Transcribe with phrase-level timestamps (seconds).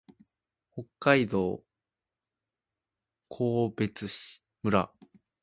[0.73, 1.63] 北海道
[3.29, 4.09] 更別
[4.63, 4.89] 村